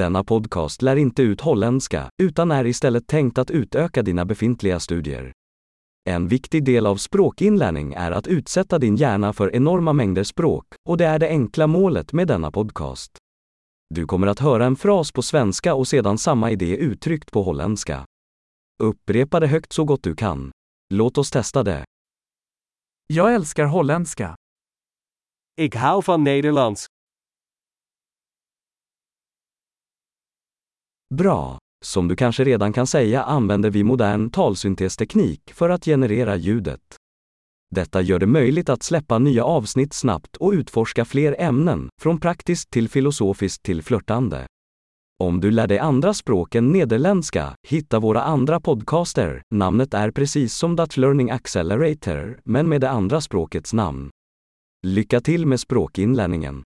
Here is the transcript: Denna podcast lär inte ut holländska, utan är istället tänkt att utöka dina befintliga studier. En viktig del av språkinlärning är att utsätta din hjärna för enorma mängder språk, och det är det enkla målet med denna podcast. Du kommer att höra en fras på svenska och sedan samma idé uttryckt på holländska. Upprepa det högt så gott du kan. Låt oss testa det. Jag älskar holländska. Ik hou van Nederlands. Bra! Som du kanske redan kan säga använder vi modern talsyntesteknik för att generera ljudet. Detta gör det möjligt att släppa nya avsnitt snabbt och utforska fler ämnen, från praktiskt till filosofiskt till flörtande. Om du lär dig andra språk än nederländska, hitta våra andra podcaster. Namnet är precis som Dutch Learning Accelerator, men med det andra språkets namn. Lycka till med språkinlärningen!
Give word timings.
Denna 0.00 0.24
podcast 0.24 0.82
lär 0.82 0.96
inte 0.96 1.22
ut 1.22 1.40
holländska, 1.40 2.10
utan 2.22 2.50
är 2.50 2.66
istället 2.66 3.06
tänkt 3.06 3.38
att 3.38 3.50
utöka 3.50 4.02
dina 4.02 4.24
befintliga 4.24 4.80
studier. 4.80 5.32
En 6.10 6.28
viktig 6.28 6.64
del 6.64 6.86
av 6.86 6.96
språkinlärning 6.96 7.92
är 7.92 8.10
att 8.10 8.26
utsätta 8.26 8.78
din 8.78 8.96
hjärna 8.96 9.32
för 9.32 9.56
enorma 9.56 9.92
mängder 9.92 10.24
språk, 10.24 10.64
och 10.88 10.96
det 10.96 11.04
är 11.04 11.18
det 11.18 11.28
enkla 11.28 11.66
målet 11.66 12.12
med 12.12 12.28
denna 12.28 12.50
podcast. 12.50 13.18
Du 13.94 14.06
kommer 14.06 14.26
att 14.26 14.38
höra 14.38 14.66
en 14.66 14.76
fras 14.76 15.12
på 15.12 15.22
svenska 15.22 15.74
och 15.74 15.88
sedan 15.88 16.18
samma 16.18 16.50
idé 16.50 16.76
uttryckt 16.76 17.32
på 17.32 17.42
holländska. 17.42 18.04
Upprepa 18.82 19.40
det 19.40 19.46
högt 19.46 19.72
så 19.72 19.84
gott 19.84 20.02
du 20.02 20.14
kan. 20.14 20.50
Låt 20.94 21.18
oss 21.18 21.30
testa 21.30 21.62
det. 21.62 21.84
Jag 23.06 23.34
älskar 23.34 23.64
holländska. 23.64 24.36
Ik 25.56 25.76
hou 25.76 26.02
van 26.06 26.24
Nederlands. 26.24 26.86
Bra! 31.14 31.58
Som 31.84 32.08
du 32.08 32.16
kanske 32.16 32.44
redan 32.44 32.72
kan 32.72 32.86
säga 32.86 33.22
använder 33.22 33.70
vi 33.70 33.84
modern 33.84 34.30
talsyntesteknik 34.30 35.52
för 35.54 35.70
att 35.70 35.84
generera 35.84 36.36
ljudet. 36.36 36.80
Detta 37.74 38.00
gör 38.00 38.18
det 38.18 38.26
möjligt 38.26 38.68
att 38.68 38.82
släppa 38.82 39.18
nya 39.18 39.44
avsnitt 39.44 39.92
snabbt 39.92 40.36
och 40.36 40.52
utforska 40.52 41.04
fler 41.04 41.36
ämnen, 41.38 41.88
från 42.00 42.20
praktiskt 42.20 42.70
till 42.70 42.88
filosofiskt 42.88 43.62
till 43.62 43.82
flörtande. 43.82 44.46
Om 45.22 45.40
du 45.40 45.50
lär 45.50 45.66
dig 45.66 45.78
andra 45.78 46.14
språk 46.14 46.54
än 46.54 46.72
nederländska, 46.72 47.54
hitta 47.68 47.98
våra 47.98 48.22
andra 48.22 48.60
podcaster. 48.60 49.42
Namnet 49.54 49.94
är 49.94 50.10
precis 50.10 50.54
som 50.54 50.76
Dutch 50.76 50.96
Learning 50.96 51.30
Accelerator, 51.30 52.40
men 52.44 52.68
med 52.68 52.80
det 52.80 52.90
andra 52.90 53.20
språkets 53.20 53.72
namn. 53.72 54.10
Lycka 54.86 55.20
till 55.20 55.46
med 55.46 55.60
språkinlärningen! 55.60 56.62